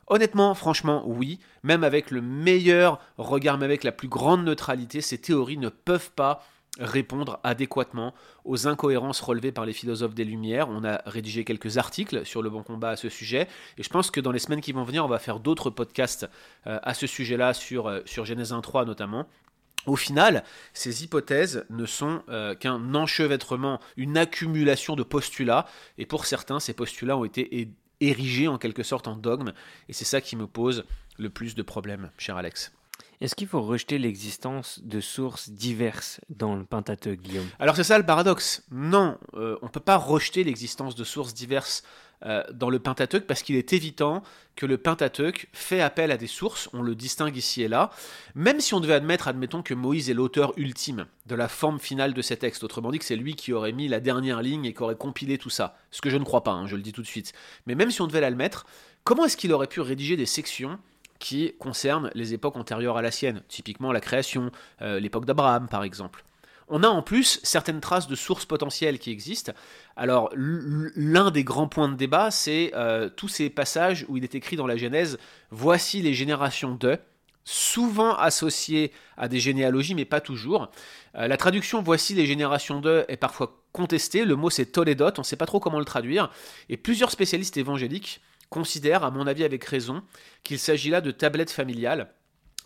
Honnêtement, 0.06 0.54
franchement, 0.54 1.04
oui. 1.06 1.38
Même 1.62 1.84
avec 1.84 2.10
le 2.10 2.20
meilleur 2.20 2.98
regard, 3.16 3.58
même 3.58 3.70
avec 3.70 3.84
la 3.84 3.92
plus 3.92 4.08
grande 4.08 4.44
neutralité, 4.44 5.00
ces 5.00 5.18
théories 5.18 5.56
ne 5.56 5.68
peuvent 5.68 6.10
pas 6.10 6.42
répondre 6.78 7.40
adéquatement 7.42 8.14
aux 8.44 8.66
incohérences 8.66 9.20
relevées 9.20 9.52
par 9.52 9.66
les 9.66 9.72
philosophes 9.72 10.14
des 10.14 10.24
Lumières. 10.24 10.68
On 10.68 10.84
a 10.84 11.02
rédigé 11.06 11.44
quelques 11.44 11.78
articles 11.78 12.24
sur 12.24 12.42
le 12.42 12.50
bon 12.50 12.62
combat 12.62 12.90
à 12.90 12.96
ce 12.96 13.08
sujet, 13.08 13.48
et 13.78 13.82
je 13.82 13.88
pense 13.88 14.10
que 14.10 14.20
dans 14.20 14.32
les 14.32 14.38
semaines 14.38 14.60
qui 14.60 14.72
vont 14.72 14.84
venir, 14.84 15.04
on 15.04 15.08
va 15.08 15.18
faire 15.18 15.40
d'autres 15.40 15.70
podcasts 15.70 16.28
euh, 16.66 16.78
à 16.82 16.94
ce 16.94 17.06
sujet-là, 17.06 17.54
sur, 17.54 17.86
euh, 17.86 18.00
sur 18.04 18.24
Genèse 18.24 18.52
1.3 18.52 18.86
notamment. 18.86 19.26
Au 19.86 19.96
final, 19.96 20.44
ces 20.72 21.04
hypothèses 21.04 21.64
ne 21.70 21.86
sont 21.86 22.22
euh, 22.28 22.54
qu'un 22.54 22.94
enchevêtrement, 22.94 23.80
une 23.96 24.18
accumulation 24.18 24.96
de 24.96 25.02
postulats, 25.02 25.66
et 25.98 26.06
pour 26.06 26.26
certains, 26.26 26.60
ces 26.60 26.74
postulats 26.74 27.16
ont 27.16 27.24
été 27.24 27.68
érigés 28.00 28.48
en 28.48 28.58
quelque 28.58 28.82
sorte 28.82 29.08
en 29.08 29.16
dogme, 29.16 29.52
et 29.88 29.92
c'est 29.92 30.04
ça 30.04 30.20
qui 30.20 30.36
me 30.36 30.46
pose 30.46 30.84
le 31.18 31.30
plus 31.30 31.54
de 31.54 31.62
problèmes, 31.62 32.10
cher 32.18 32.36
Alex. 32.36 32.72
Est-ce 33.20 33.34
qu'il 33.34 33.48
faut 33.48 33.60
rejeter 33.60 33.98
l'existence 33.98 34.80
de 34.82 35.00
sources 35.00 35.50
diverses 35.50 36.20
dans 36.30 36.56
le 36.56 36.64
Pentateuque, 36.64 37.20
Guillaume? 37.20 37.49
Alors 37.58 37.76
c'est 37.76 37.84
ça 37.84 37.99
le 37.99 38.06
paradoxe. 38.06 38.64
Non, 38.70 39.18
euh, 39.34 39.58
on 39.60 39.66
ne 39.66 39.70
peut 39.70 39.78
pas 39.78 39.99
rejeter 39.99 40.42
l'existence 40.42 40.94
de 40.94 41.04
sources 41.04 41.34
diverses 41.34 41.82
euh, 42.26 42.42
dans 42.52 42.68
le 42.68 42.78
Pentateuque 42.78 43.26
parce 43.26 43.42
qu'il 43.42 43.56
est 43.56 43.72
évident 43.72 44.22
que 44.54 44.66
le 44.66 44.76
Pentateuque 44.76 45.48
fait 45.52 45.80
appel 45.80 46.10
à 46.10 46.18
des 46.18 46.26
sources, 46.26 46.68
on 46.74 46.82
le 46.82 46.94
distingue 46.94 47.36
ici 47.36 47.62
et 47.62 47.68
là, 47.68 47.90
même 48.34 48.60
si 48.60 48.74
on 48.74 48.80
devait 48.80 48.94
admettre, 48.94 49.28
admettons, 49.28 49.62
que 49.62 49.72
Moïse 49.72 50.10
est 50.10 50.14
l'auteur 50.14 50.52
ultime 50.56 51.06
de 51.26 51.34
la 51.34 51.48
forme 51.48 51.78
finale 51.78 52.12
de 52.12 52.20
ces 52.20 52.36
textes, 52.36 52.62
autrement 52.62 52.90
dit 52.90 52.98
que 52.98 53.04
c'est 53.06 53.16
lui 53.16 53.36
qui 53.36 53.52
aurait 53.52 53.72
mis 53.72 53.88
la 53.88 54.00
dernière 54.00 54.42
ligne 54.42 54.66
et 54.66 54.74
qui 54.74 54.82
aurait 54.82 54.96
compilé 54.96 55.38
tout 55.38 55.50
ça, 55.50 55.76
ce 55.90 56.00
que 56.02 56.10
je 56.10 56.18
ne 56.18 56.24
crois 56.24 56.42
pas, 56.42 56.52
hein, 56.52 56.66
je 56.66 56.76
le 56.76 56.82
dis 56.82 56.92
tout 56.92 57.02
de 57.02 57.06
suite, 57.06 57.32
mais 57.66 57.74
même 57.74 57.90
si 57.90 58.02
on 58.02 58.06
devait 58.06 58.20
l'admettre, 58.20 58.66
comment 59.04 59.24
est-ce 59.24 59.36
qu'il 59.36 59.52
aurait 59.52 59.66
pu 59.66 59.80
rédiger 59.80 60.16
des 60.16 60.26
sections 60.26 60.78
qui 61.20 61.54
concernent 61.58 62.10
les 62.14 62.34
époques 62.34 62.56
antérieures 62.56 62.96
à 62.96 63.02
la 63.02 63.10
sienne, 63.10 63.42
typiquement 63.48 63.92
la 63.92 64.00
création, 64.00 64.50
euh, 64.82 65.00
l'époque 65.00 65.24
d'Abraham 65.24 65.68
par 65.68 65.84
exemple 65.84 66.24
on 66.70 66.82
a 66.82 66.88
en 66.88 67.02
plus 67.02 67.40
certaines 67.42 67.80
traces 67.80 68.06
de 68.06 68.14
sources 68.14 68.46
potentielles 68.46 68.98
qui 68.98 69.10
existent. 69.10 69.52
Alors, 69.96 70.30
l'un 70.34 71.30
des 71.30 71.44
grands 71.44 71.68
points 71.68 71.88
de 71.88 71.96
débat, 71.96 72.30
c'est 72.30 72.72
euh, 72.74 73.08
tous 73.08 73.28
ces 73.28 73.50
passages 73.50 74.06
où 74.08 74.16
il 74.16 74.24
est 74.24 74.34
écrit 74.34 74.56
dans 74.56 74.66
la 74.66 74.76
Genèse 74.76 75.18
Voici 75.50 76.00
les 76.00 76.14
générations 76.14 76.74
de, 76.74 76.98
souvent 77.44 78.14
associés 78.14 78.92
à 79.16 79.28
des 79.28 79.40
généalogies, 79.40 79.94
mais 79.94 80.04
pas 80.04 80.20
toujours. 80.20 80.70
Euh, 81.16 81.26
la 81.26 81.36
traduction 81.36 81.82
Voici 81.82 82.14
les 82.14 82.26
générations 82.26 82.80
de 82.80 83.04
est 83.08 83.16
parfois 83.16 83.60
contestée. 83.72 84.24
Le 84.24 84.36
mot 84.36 84.48
c'est 84.48 84.66
Toledot, 84.66 85.12
on 85.16 85.20
ne 85.20 85.24
sait 85.24 85.36
pas 85.36 85.46
trop 85.46 85.60
comment 85.60 85.80
le 85.80 85.84
traduire. 85.84 86.30
Et 86.68 86.76
plusieurs 86.76 87.10
spécialistes 87.10 87.56
évangéliques 87.56 88.20
considèrent, 88.48 89.04
à 89.04 89.10
mon 89.10 89.26
avis 89.26 89.44
avec 89.44 89.64
raison, 89.64 90.02
qu'il 90.44 90.58
s'agit 90.58 90.90
là 90.90 91.00
de 91.00 91.10
tablettes 91.10 91.50
familiales 91.50 92.12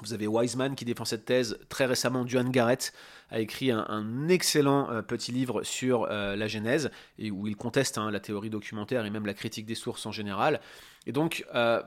vous 0.01 0.13
avez 0.13 0.27
Wiseman 0.27 0.75
qui 0.75 0.85
défend 0.85 1.05
cette 1.05 1.25
thèse 1.25 1.59
très 1.69 1.87
récemment. 1.87 2.25
Duane 2.25 2.51
Garrett 2.51 2.93
a 3.31 3.41
écrit 3.41 3.71
un, 3.71 4.29
excellent 4.29 4.91
euh, 4.91 5.03
petit 5.03 5.33
livre 5.33 5.63
sur 5.63 6.07
euh, 6.11 6.37
la 6.37 6.49
Genèse, 6.49 6.91
où 7.31 7.47
il 7.47 7.57
conteste 7.57 7.99
hein, 7.99 8.11
la 8.11 8.21
théorie 8.21 8.51
documentaire 8.51 9.05
et 9.05 9.11
même 9.11 9.27
la 9.27 9.35
critique 9.35 9.67
des 9.67 9.75
sources 9.75 10.07
en 10.07 10.13
général. 10.13 10.61
Et 11.07 11.13
donc, 11.13 11.45
euh, 11.55 11.83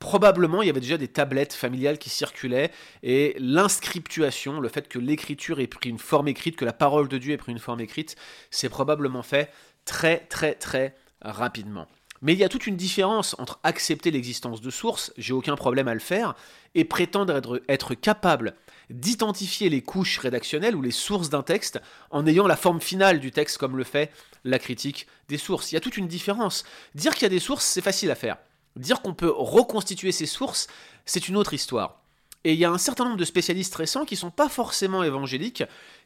probablement, 0.00 0.62
il 0.62 0.66
y 0.66 0.70
avait 0.70 0.80
déjà 0.80 0.98
des 0.98 1.08
tablettes 1.08 1.52
familiales 1.52 1.98
qui 1.98 2.10
circulaient, 2.10 2.72
et 3.02 3.36
l'inscriptuation, 3.38 4.60
le 4.60 4.68
fait 4.68 4.88
que 4.88 4.98
l'écriture 4.98 5.60
ait 5.60 5.68
pris 5.68 5.90
une 5.90 5.98
forme 5.98 6.28
écrite, 6.28 6.56
que 6.56 6.64
la 6.64 6.72
parole 6.72 7.08
de 7.08 7.18
Dieu 7.18 7.32
ait 7.32 7.38
pris 7.38 7.52
une 7.52 7.60
forme 7.60 7.80
écrite, 7.80 8.16
c'est 8.50 8.68
probablement 8.68 9.22
fait 9.22 9.50
très, 9.84 10.18
très, 10.18 10.54
très 10.54 10.96
rapidement. 11.20 11.86
Mais 12.22 12.34
il 12.34 12.38
y 12.38 12.44
a 12.44 12.48
toute 12.48 12.68
une 12.68 12.76
différence 12.76 13.34
entre 13.38 13.58
accepter 13.64 14.12
l'existence 14.12 14.60
de 14.60 14.70
sources, 14.70 15.12
j'ai 15.18 15.32
aucun 15.32 15.56
problème 15.56 15.88
à 15.88 15.94
le 15.94 16.00
faire, 16.00 16.34
et 16.76 16.84
prétendre 16.84 17.60
être, 17.68 17.94
capable 17.94 18.54
d'identifier 18.90 19.68
les 19.68 19.82
couches 19.82 20.18
rédactionnelles 20.18 20.76
ou 20.76 20.82
les 20.82 20.92
sources 20.92 21.30
d'un 21.30 21.42
texte 21.42 21.80
en 22.10 22.26
ayant 22.26 22.46
la 22.46 22.56
forme 22.56 22.80
finale 22.80 23.20
du 23.20 23.32
texte 23.32 23.58
comme 23.58 23.76
le 23.76 23.84
fait 23.84 24.12
la 24.44 24.58
critique 24.58 25.06
des 25.28 25.38
sources. 25.38 25.72
Il 25.72 25.74
y 25.74 25.78
a 25.78 25.80
toute 25.80 25.96
une 25.96 26.08
différence. 26.08 26.64
Dire 26.94 27.14
qu'il 27.14 27.22
y 27.22 27.26
a 27.26 27.30
des 27.30 27.38
sources, 27.38 27.64
c'est 27.64 27.80
facile 27.80 28.10
à 28.10 28.14
faire. 28.14 28.38
Dire 28.76 29.02
qu'on 29.02 29.14
peut 29.14 29.32
reconstituer 29.34 30.12
ces 30.12 30.26
sources, 30.26 30.68
c'est 31.04 31.28
une 31.28 31.36
autre 31.36 31.54
histoire. 31.54 32.02
Et 32.44 32.54
il 32.54 32.58
y 32.58 32.64
a 32.64 32.70
un 32.70 32.78
certain 32.78 33.04
nombre 33.04 33.16
de 33.16 33.24
spécialistes 33.24 33.74
récents 33.74 34.04
qui 34.04 34.14
ne 34.14 34.20
sont 34.20 34.30
pas 34.30 34.48
forcément 34.48 35.02
évangéliques, 35.04 35.62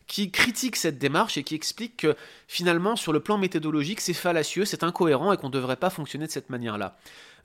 qui 0.06 0.30
critiquent 0.30 0.76
cette 0.76 0.98
démarche 0.98 1.36
et 1.36 1.42
qui 1.42 1.54
expliquent 1.54 1.96
que 1.98 2.16
finalement, 2.46 2.96
sur 2.96 3.12
le 3.12 3.20
plan 3.20 3.38
méthodologique, 3.38 4.00
c'est 4.00 4.14
fallacieux, 4.14 4.64
c'est 4.64 4.84
incohérent 4.84 5.32
et 5.32 5.36
qu'on 5.36 5.48
ne 5.48 5.52
devrait 5.52 5.76
pas 5.76 5.90
fonctionner 5.90 6.26
de 6.26 6.32
cette 6.32 6.50
manière-là. 6.50 6.96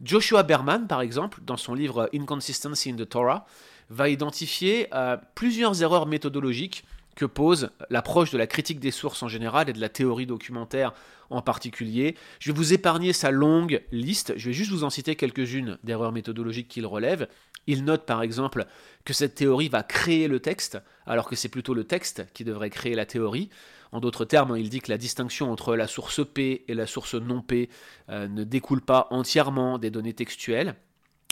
Joshua 0.04 0.44
Berman, 0.44 0.88
par 0.88 1.02
exemple, 1.02 1.40
dans 1.46 1.58
son 1.58 1.74
livre 1.74 2.10
Inconsistency 2.14 2.92
in 2.92 2.96
the 2.96 3.08
Torah, 3.08 3.46
va 3.90 4.10
identifier 4.10 4.88
euh, 4.94 5.18
plusieurs 5.36 5.82
erreurs 5.84 6.06
méthodologiques 6.06 6.86
que 7.16 7.26
pose 7.26 7.72
l'approche 7.90 8.32
de 8.32 8.38
la 8.38 8.48
critique 8.48 8.80
des 8.80 8.92
sources 8.92 9.22
en 9.22 9.28
général 9.28 9.70
et 9.70 9.74
de 9.74 9.82
la 9.82 9.90
théorie 9.90 10.26
documentaire 10.26 10.94
en 11.30 11.42
particulier. 11.42 12.16
Je 12.40 12.52
vais 12.52 12.58
vous 12.58 12.74
épargner 12.74 13.14
sa 13.14 13.32
longue 13.32 13.82
liste, 13.92 14.34
je 14.38 14.48
vais 14.48 14.54
juste 14.54 14.72
vous 14.72 14.84
en 14.84 14.90
citer 14.90 15.16
quelques-unes 15.16 15.78
d'erreurs 15.84 16.12
méthodologiques 16.12 16.68
qu'il 16.68 16.86
relève. 16.86 17.28
Il 17.68 17.84
note 17.86 18.06
par 18.06 18.22
exemple 18.22 18.66
que 19.06 19.14
cette 19.14 19.36
théorie 19.36 19.70
va 19.70 19.84
créer 19.84 20.28
le 20.28 20.40
texte, 20.40 20.80
alors 21.06 21.28
que 21.28 21.36
c'est 21.36 21.50
plutôt 21.50 21.74
le 21.74 21.84
texte 21.84 22.26
qui 22.34 22.44
devrait 22.44 22.70
créer 22.70 22.96
la 22.96 23.06
théorie. 23.06 23.50
En 23.92 24.00
d'autres 24.00 24.26
termes, 24.26 24.56
il 24.58 24.70
dit 24.70 24.80
que 24.80 24.92
la 24.92 24.98
distinction 24.98 25.52
entre 25.52 25.76
la 25.76 25.88
source 25.88 26.22
P 26.26 26.64
et 26.68 26.74
la 26.74 26.88
source 26.88 27.16
non 27.16 27.42
P 27.42 27.70
euh, 28.10 28.28
ne 28.28 28.44
découle 28.44 28.82
pas 28.82 29.08
entièrement 29.12 29.78
des 29.78 29.92
données 29.92 30.14
textuelles. 30.14 30.76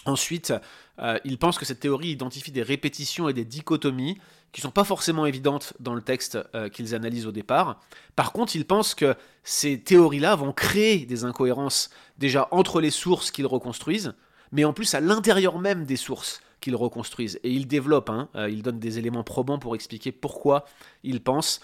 Ensuite, 0.06 0.54
euh, 1.00 1.20
il 1.26 1.38
pense 1.38 1.58
que 1.58 1.66
cette 1.66 1.82
théorie 1.82 2.10
identifie 2.10 2.52
des 2.52 2.64
répétitions 2.64 3.28
et 3.30 3.34
des 3.34 3.46
dichotomies 3.46 4.18
qui 4.52 4.62
ne 4.62 4.64
sont 4.64 4.72
pas 4.72 4.84
forcément 4.84 5.26
évidentes 5.26 5.74
dans 5.80 5.94
le 5.94 6.02
texte 6.02 6.40
euh, 6.56 6.70
qu'ils 6.70 6.96
analysent 6.96 7.28
au 7.28 7.32
départ. 7.32 7.80
Par 8.16 8.32
contre, 8.32 8.56
il 8.56 8.66
pense 8.66 8.96
que 8.96 9.16
ces 9.44 9.80
théories-là 9.80 10.36
vont 10.36 10.54
créer 10.54 11.06
des 11.06 11.24
incohérences 11.26 11.90
déjà 12.18 12.48
entre 12.52 12.82
les 12.82 12.92
sources 12.92 13.32
qu'ils 13.32 13.46
reconstruisent, 13.46 14.16
mais 14.52 14.64
en 14.66 14.74
plus 14.74 14.94
à 14.94 15.00
l'intérieur 15.00 15.60
même 15.60 15.86
des 15.86 15.96
sources 15.96 16.42
qu'ils 16.62 16.76
reconstruisent. 16.76 17.40
Et 17.44 17.52
il 17.52 17.68
développe, 17.68 18.10
hein, 18.10 18.30
euh, 18.36 18.50
il 18.50 18.64
donne 18.64 18.80
des 18.80 19.00
éléments 19.00 19.24
probants 19.24 19.60
pour 19.60 19.76
expliquer 19.76 20.12
pourquoi 20.12 20.66
il 21.04 21.22
pense 21.22 21.60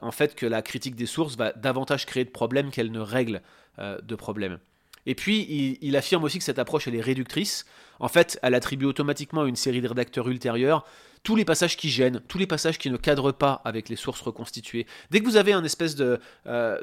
en 0.00 0.10
fait 0.10 0.34
que 0.34 0.44
la 0.44 0.60
critique 0.60 0.96
des 0.96 1.06
sources 1.06 1.36
va 1.36 1.52
davantage 1.52 2.04
créer 2.04 2.24
de 2.24 2.30
problèmes 2.30 2.72
qu'elle 2.72 2.90
ne 2.90 2.98
règle 2.98 3.42
de 3.78 4.14
problèmes. 4.16 4.58
Et 5.06 5.14
puis, 5.14 5.78
il, 5.80 5.96
affirme 5.96 6.24
aussi 6.24 6.38
que 6.38 6.44
cette 6.44 6.58
approche, 6.58 6.88
elle 6.88 6.94
est 6.94 7.00
réductrice. 7.00 7.64
En 8.00 8.08
fait, 8.08 8.38
elle 8.42 8.54
attribue 8.54 8.84
automatiquement 8.84 9.42
à 9.42 9.48
une 9.48 9.56
série 9.56 9.80
de 9.80 9.88
rédacteurs 9.88 10.28
ultérieurs 10.28 10.84
tous 11.22 11.36
les 11.36 11.44
passages 11.44 11.76
qui 11.76 11.90
gênent, 11.90 12.20
tous 12.28 12.38
les 12.38 12.46
passages 12.46 12.78
qui 12.78 12.90
ne 12.90 12.96
cadrent 12.96 13.32
pas 13.32 13.60
avec 13.64 13.88
les 13.88 13.96
sources 13.96 14.20
reconstituées. 14.20 14.86
Dès 15.10 15.20
que 15.20 15.24
vous 15.24 15.36
avez 15.36 15.52
un 15.52 15.64
espèce 15.64 15.94
de, 15.94 16.20
euh, 16.46 16.78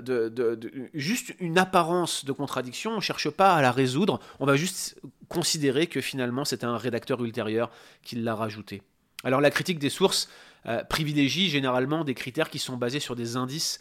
juste 0.93 1.33
une 1.39 1.57
apparence 1.57 2.25
de 2.25 2.31
contradiction, 2.31 2.91
on 2.91 2.97
ne 2.97 3.01
cherche 3.01 3.29
pas 3.29 3.55
à 3.55 3.61
la 3.61 3.71
résoudre, 3.71 4.19
on 4.39 4.45
va 4.45 4.55
juste 4.55 4.99
considérer 5.29 5.87
que 5.87 6.01
finalement 6.01 6.45
c'est 6.45 6.63
un 6.63 6.77
rédacteur 6.77 7.23
ultérieur 7.23 7.71
qui 8.03 8.17
l'a 8.17 8.35
rajouté. 8.35 8.81
Alors 9.23 9.41
la 9.41 9.49
critique 9.49 9.79
des 9.79 9.89
sources 9.89 10.29
euh, 10.67 10.83
privilégie 10.83 11.49
généralement 11.49 12.03
des 12.03 12.13
critères 12.13 12.49
qui 12.49 12.59
sont 12.59 12.77
basés 12.77 12.99
sur 12.99 13.15
des 13.15 13.37
indices 13.37 13.79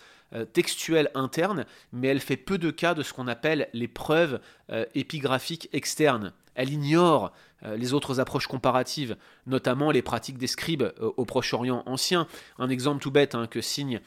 textuelle 0.52 1.10
interne, 1.14 1.66
mais 1.92 2.08
elle 2.08 2.20
fait 2.20 2.36
peu 2.36 2.58
de 2.58 2.70
cas 2.70 2.94
de 2.94 3.02
ce 3.02 3.12
qu'on 3.12 3.28
appelle 3.28 3.68
les 3.72 3.88
preuves 3.88 4.40
euh, 4.70 4.84
épigraphiques 4.94 5.68
externes. 5.72 6.32
Elle 6.54 6.72
ignore 6.72 7.32
euh, 7.64 7.76
les 7.76 7.94
autres 7.94 8.20
approches 8.20 8.46
comparatives, 8.46 9.16
notamment 9.46 9.90
les 9.90 10.02
pratiques 10.02 10.38
des 10.38 10.46
scribes 10.46 10.92
au 11.00 11.24
Proche-Orient 11.24 11.82
ancien. 11.86 12.26
Un 12.58 12.68
exemple 12.68 13.02
tout 13.02 13.10
bête 13.10 13.34
hein, 13.34 13.46
que, 13.46 13.60
signe, 13.60 14.00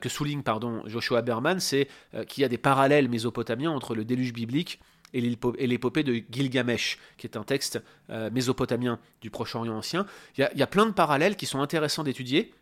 que 0.00 0.08
souligne 0.08 0.42
pardon, 0.42 0.82
Joshua 0.86 1.22
Berman, 1.22 1.60
c'est 1.60 1.88
qu'il 2.28 2.42
y 2.42 2.44
a 2.44 2.48
des 2.48 2.58
parallèles 2.58 3.08
mésopotamiens 3.08 3.70
entre 3.70 3.94
le 3.94 4.04
déluge 4.04 4.32
biblique 4.32 4.80
et 5.12 5.20
l'épopée 5.20 6.02
de 6.02 6.22
Gilgamesh, 6.30 6.98
qui 7.18 7.26
est 7.26 7.36
un 7.36 7.44
texte 7.44 7.80
mésopotamien 8.32 8.98
du 9.20 9.30
Proche-Orient 9.30 9.76
ancien. 9.76 10.06
Il 10.36 10.48
y, 10.54 10.62
a, 10.62 10.66
plein 10.66 10.86
de 10.86 10.90
parallèles 10.90 11.36
qui 11.36 11.46
sont 11.46 11.60
intéressants 11.60 12.02
d'étudier, 12.02 12.52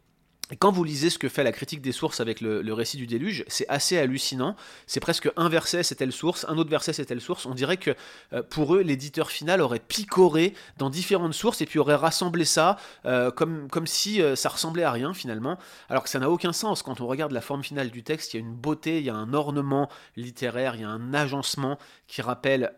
et 0.53 0.57
quand 0.57 0.71
vous 0.71 0.85
lisez 0.85 1.09
ce 1.09 1.19
que 1.19 1.31
fait 1.31 1.45
la 1.45 1.51
critique 1.51 1.81
des 1.81 1.93
sources 1.93 2.21
avec 2.21 2.43
le, 2.43 2.73
récit 2.75 2.99
du 2.99 3.07
déluge, 3.07 3.43
c'est 3.49 3.67
assez 3.69 3.97
hallucinant. 3.97 4.55
C'est 4.87 5.01
presque 5.01 5.31
un 5.37 5.49
verset 5.49 5.83
c'est 5.83 5.95
telle 5.95 6.13
source, 6.13 6.45
un 6.47 6.59
autre 6.59 6.69
verset 6.69 6.93
c'est 6.93 7.07
telle 7.07 7.23
source. 7.23 7.47
On 7.47 7.55
dirait 7.55 7.79
que 7.79 7.93
euh, 8.35 8.43
pour 8.43 8.75
eux, 8.75 8.83
l'éditeur 8.83 9.31
final 9.31 9.63
aurait 9.63 9.79
picoré 9.81 10.53
dans 10.77 10.91
différentes 10.91 11.33
sources 11.33 11.63
et 11.63 11.67
puis 11.67 11.79
aurait 11.79 11.95
rassemblé 11.95 12.45
ça 12.45 12.77
euh, 13.07 13.31
comme, 13.31 13.87
si 13.87 14.21
euh, 14.21 14.37
ça 14.37 14.51
ressemblait 14.51 14.83
à 14.83 14.93
rien 14.93 15.15
finalement. 15.15 15.59
Alors 15.89 16.03
que 16.03 16.11
ça 16.11 16.19
n'a 16.19 16.29
aucun 16.29 16.53
sens. 16.53 16.83
Quand 16.83 17.01
on 17.01 17.07
regarde 17.07 17.33
la 17.33 17.41
forme 17.41 17.65
finale 17.65 17.91
du 17.91 18.03
texte, 18.03 18.35
il 18.35 18.41
y 18.41 18.43
a 18.43 18.47
une 18.47 18.55
beauté, 18.55 18.99
il 18.99 19.05
y 19.05 19.11
a 19.11 19.15
un 19.15 19.33
ornement 19.33 19.89
littéraire, 20.17 20.75
il 20.75 20.83
y 20.83 20.85
a 20.85 20.91
un 20.91 21.15
agencement 21.15 21.79
qui 22.07 22.21
rappelle 22.21 22.75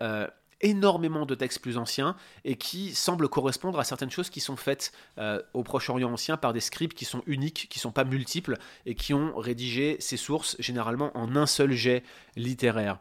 énormément 0.61 1.25
de 1.25 1.35
textes 1.35 1.59
plus 1.59 1.77
anciens 1.77 2.15
et 2.43 2.55
qui 2.55 2.93
semblent 2.95 3.29
correspondre 3.29 3.79
à 3.79 3.83
certaines 3.83 4.11
choses 4.11 4.29
qui 4.29 4.39
sont 4.39 4.55
faites 4.55 4.91
euh, 5.17 5.41
au 5.53 5.63
Proche-Orient 5.63 6.11
ancien 6.11 6.37
par 6.37 6.53
des 6.53 6.59
scribes 6.59 6.93
qui 6.93 7.05
sont 7.05 7.21
uniques, 7.25 7.67
qui 7.69 7.79
ne 7.79 7.81
sont 7.81 7.91
pas 7.91 8.03
multiples 8.03 8.57
et 8.85 8.95
qui 8.95 9.13
ont 9.13 9.35
rédigé 9.37 9.97
ces 9.99 10.17
sources 10.17 10.55
généralement 10.59 11.15
en 11.17 11.35
un 11.35 11.45
seul 11.45 11.71
jet 11.71 12.03
littéraire. 12.35 12.99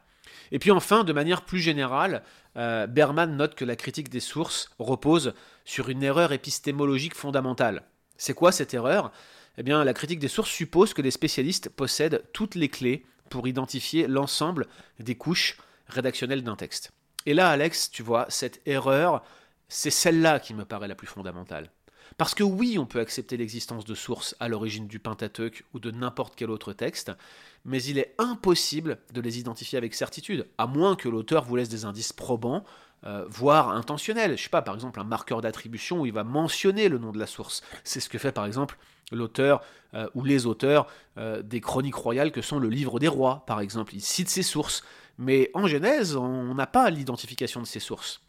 Et 0.52 0.58
puis 0.58 0.70
enfin, 0.70 1.04
de 1.04 1.12
manière 1.12 1.44
plus 1.44 1.60
générale, 1.60 2.22
euh, 2.56 2.86
Berman 2.86 3.36
note 3.36 3.54
que 3.54 3.64
la 3.64 3.76
critique 3.76 4.08
des 4.08 4.20
sources 4.20 4.70
repose 4.78 5.34
sur 5.64 5.88
une 5.88 6.02
erreur 6.02 6.32
épistémologique 6.32 7.14
fondamentale. 7.14 7.82
C'est 8.16 8.34
quoi 8.34 8.52
cette 8.52 8.74
erreur? 8.74 9.10
Eh 9.56 9.62
bien, 9.62 9.84
la 9.84 9.94
critique 9.94 10.18
des 10.18 10.28
sources 10.28 10.50
suppose 10.50 10.94
que 10.94 11.02
les 11.02 11.10
spécialistes 11.10 11.68
possèdent 11.68 12.24
toutes 12.32 12.54
les 12.54 12.68
clés 12.68 13.06
pour 13.30 13.46
identifier 13.48 14.06
l'ensemble 14.06 14.66
des 14.98 15.14
couches 15.14 15.58
rédactionnelles 15.88 16.42
d'un 16.42 16.56
texte. 16.56 16.92
Et 17.26 17.34
là, 17.34 17.48
Alex, 17.48 17.90
tu 17.90 18.02
vois, 18.02 18.26
cette 18.28 18.60
erreur, 18.66 19.22
c'est 19.68 19.90
celle-là 19.90 20.40
qui 20.40 20.54
me 20.54 20.64
paraît 20.64 20.88
la 20.88 20.94
plus 20.94 21.06
fondamentale. 21.06 21.70
Parce 22.16 22.34
que 22.34 22.44
oui, 22.44 22.78
on 22.78 22.86
peut 22.86 23.00
accepter 23.00 23.36
l'existence 23.36 23.84
de 23.84 23.94
sources 23.94 24.36
à 24.38 24.48
l'origine 24.48 24.86
du 24.86 24.98
Pentateuque 24.98 25.64
ou 25.72 25.80
de 25.80 25.90
n'importe 25.90 26.34
quel 26.36 26.50
autre 26.50 26.72
texte, 26.72 27.12
mais 27.64 27.82
il 27.82 27.98
est 27.98 28.14
impossible 28.18 28.98
de 29.12 29.20
les 29.20 29.38
identifier 29.38 29.78
avec 29.78 29.94
certitude, 29.94 30.46
à 30.58 30.66
moins 30.66 30.96
que 30.96 31.08
l'auteur 31.08 31.44
vous 31.44 31.56
laisse 31.56 31.68
des 31.68 31.84
indices 31.84 32.12
probants, 32.12 32.64
euh, 33.06 33.24
voire 33.28 33.70
intentionnels. 33.70 34.38
Je 34.38 34.44
sais 34.44 34.48
pas, 34.48 34.62
par 34.62 34.74
exemple, 34.74 35.00
un 35.00 35.04
marqueur 35.04 35.40
d'attribution 35.40 36.00
où 36.00 36.06
il 36.06 36.12
va 36.12 36.24
mentionner 36.24 36.88
le 36.88 36.98
nom 36.98 37.10
de 37.10 37.18
la 37.18 37.26
source. 37.26 37.62
C'est 37.82 38.00
ce 38.00 38.08
que 38.08 38.18
fait 38.18 38.32
par 38.32 38.46
exemple 38.46 38.78
l'auteur 39.12 39.62
euh, 39.92 40.08
ou 40.14 40.24
les 40.24 40.46
auteurs 40.46 40.86
euh, 41.18 41.42
des 41.42 41.60
chroniques 41.60 41.94
royales 41.94 42.32
que 42.32 42.40
sont 42.40 42.58
le 42.58 42.68
livre 42.68 42.98
des 42.98 43.08
rois, 43.08 43.44
par 43.46 43.60
exemple. 43.60 43.94
Il 43.94 44.00
cite 44.00 44.28
ses 44.28 44.42
sources. 44.42 44.82
Mais 45.18 45.50
en 45.54 45.66
Genèse, 45.66 46.16
on 46.16 46.54
n'a 46.54 46.66
pas 46.66 46.90
l'identification 46.90 47.60
de 47.60 47.66
ces 47.66 47.80
sources. 47.80 48.20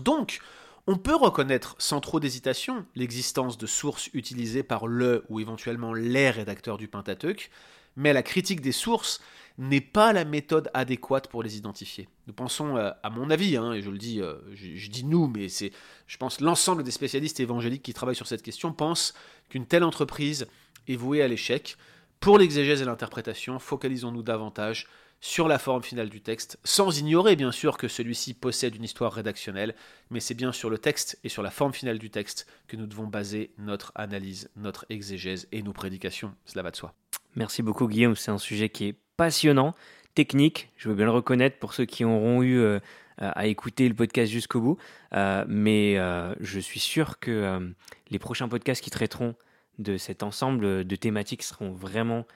Donc, 0.00 0.40
on 0.86 0.96
peut 0.96 1.16
reconnaître 1.16 1.74
sans 1.78 2.00
trop 2.00 2.20
d'hésitation 2.20 2.86
l'existence 2.94 3.58
de 3.58 3.66
sources 3.66 4.08
utilisées 4.12 4.62
par 4.62 4.86
le 4.86 5.24
ou 5.28 5.40
éventuellement 5.40 5.92
les 5.92 6.30
rédacteurs 6.30 6.78
du 6.78 6.86
Pentateuque, 6.86 7.50
mais 7.96 8.12
la 8.12 8.22
critique 8.22 8.60
des 8.60 8.72
sources 8.72 9.20
n'est 9.58 9.80
pas 9.80 10.12
la 10.12 10.24
méthode 10.24 10.70
adéquate 10.74 11.28
pour 11.28 11.42
les 11.42 11.56
identifier. 11.56 12.08
Nous 12.26 12.34
pensons, 12.34 12.76
euh, 12.76 12.90
à 13.02 13.10
mon 13.10 13.30
avis, 13.30 13.56
hein, 13.56 13.72
et 13.72 13.80
je 13.80 13.90
le 13.90 13.98
dis, 13.98 14.20
euh, 14.20 14.34
je, 14.54 14.88
dis 14.90 15.04
nous, 15.04 15.28
mais 15.28 15.48
c'est, 15.48 15.72
je 16.06 16.16
pense, 16.18 16.40
l'ensemble 16.40 16.82
des 16.82 16.90
spécialistes 16.90 17.40
évangéliques 17.40 17.82
qui 17.82 17.94
travaillent 17.94 18.14
sur 18.14 18.26
cette 18.26 18.42
question 18.42 18.72
pensent 18.72 19.14
qu'une 19.48 19.66
telle 19.66 19.82
entreprise 19.82 20.46
est 20.88 20.96
vouée 20.96 21.22
à 21.22 21.28
l'échec. 21.28 21.76
Pour 22.20 22.38
l'exégèse 22.38 22.82
et 22.82 22.84
l'interprétation, 22.84 23.58
focalisons-nous 23.58 24.22
davantage 24.22 24.88
sur 25.20 25.48
la 25.48 25.58
forme 25.58 25.82
finale 25.82 26.08
du 26.08 26.20
texte, 26.20 26.58
sans 26.64 26.98
ignorer 26.98 27.36
bien 27.36 27.52
sûr 27.52 27.78
que 27.78 27.88
celui-ci 27.88 28.34
possède 28.34 28.76
une 28.76 28.84
histoire 28.84 29.12
rédactionnelle, 29.12 29.74
mais 30.10 30.20
c'est 30.20 30.34
bien 30.34 30.52
sur 30.52 30.70
le 30.70 30.78
texte 30.78 31.18
et 31.24 31.28
sur 31.28 31.42
la 31.42 31.50
forme 31.50 31.72
finale 31.72 31.98
du 31.98 32.10
texte 32.10 32.46
que 32.68 32.76
nous 32.76 32.86
devons 32.86 33.06
baser 33.06 33.50
notre 33.58 33.92
analyse, 33.94 34.50
notre 34.56 34.86
exégèse 34.88 35.48
et 35.52 35.62
nos 35.62 35.72
prédications. 35.72 36.34
Cela 36.44 36.62
va 36.62 36.70
de 36.70 36.76
soi. 36.76 36.94
Merci 37.34 37.62
beaucoup 37.62 37.88
Guillaume, 37.88 38.16
c'est 38.16 38.30
un 38.30 38.38
sujet 38.38 38.68
qui 38.68 38.86
est 38.86 38.96
passionnant, 39.16 39.74
technique, 40.14 40.70
je 40.76 40.88
veux 40.88 40.94
bien 40.94 41.06
le 41.06 41.10
reconnaître 41.10 41.58
pour 41.58 41.74
ceux 41.74 41.84
qui 41.84 42.04
auront 42.04 42.42
eu 42.42 42.58
euh, 42.58 42.80
à 43.18 43.46
écouter 43.46 43.88
le 43.88 43.94
podcast 43.94 44.30
jusqu'au 44.30 44.60
bout, 44.60 44.78
euh, 45.14 45.44
mais 45.48 45.98
euh, 45.98 46.34
je 46.40 46.60
suis 46.60 46.80
sûr 46.80 47.18
que 47.18 47.72
les 48.10 48.18
prochains 48.18 48.48
podcasts 48.48 48.82
qui 48.82 48.90
traiteront 48.90 49.34
de 49.78 49.96
cet 49.96 50.22
ensemble 50.22 50.86
de 50.86 50.96
thématiques 50.96 51.42
seront 51.42 51.72
vraiment 51.72 52.26